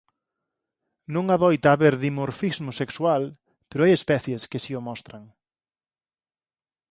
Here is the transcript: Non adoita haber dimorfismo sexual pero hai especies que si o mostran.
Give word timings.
Non 1.13 1.25
adoita 1.35 1.69
haber 1.73 1.93
dimorfismo 2.05 2.71
sexual 2.81 3.23
pero 3.69 3.81
hai 3.83 3.91
especies 3.95 4.41
que 4.49 4.59
si 4.63 4.71
o 4.79 4.81
mostran. 4.89 5.23